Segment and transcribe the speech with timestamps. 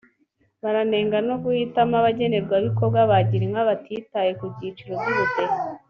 [0.63, 5.55] baranenga no guhitamo abagenerwabikorwa ba girinka batitaye ku byiciro by’ubudehe